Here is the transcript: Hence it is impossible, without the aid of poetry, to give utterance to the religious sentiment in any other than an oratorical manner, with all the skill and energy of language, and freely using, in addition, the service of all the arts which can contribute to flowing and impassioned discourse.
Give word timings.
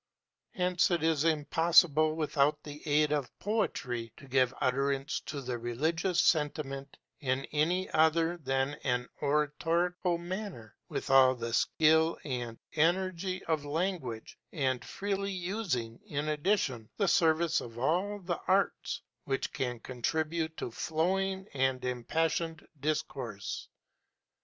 Hence 0.55 0.89
it 0.89 1.03
is 1.03 1.23
impossible, 1.25 2.15
without 2.15 2.63
the 2.63 2.81
aid 2.87 3.11
of 3.11 3.29
poetry, 3.37 4.11
to 4.17 4.27
give 4.27 4.51
utterance 4.59 5.19
to 5.27 5.41
the 5.41 5.59
religious 5.59 6.19
sentiment 6.19 6.97
in 7.19 7.45
any 7.51 7.87
other 7.91 8.37
than 8.37 8.77
an 8.83 9.07
oratorical 9.21 10.17
manner, 10.17 10.75
with 10.89 11.11
all 11.11 11.35
the 11.35 11.53
skill 11.53 12.17
and 12.23 12.57
energy 12.73 13.43
of 13.45 13.63
language, 13.63 14.39
and 14.51 14.83
freely 14.83 15.31
using, 15.33 15.99
in 16.07 16.29
addition, 16.29 16.89
the 16.97 17.07
service 17.07 17.61
of 17.61 17.77
all 17.77 18.17
the 18.21 18.39
arts 18.47 19.03
which 19.25 19.53
can 19.53 19.79
contribute 19.79 20.57
to 20.57 20.71
flowing 20.71 21.47
and 21.53 21.85
impassioned 21.85 22.67
discourse. 22.79 23.67